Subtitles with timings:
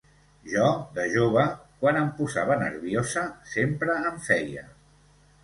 [0.51, 1.43] Jo, de jove,
[1.83, 4.67] quan em posava nerviosa, sempre en feia.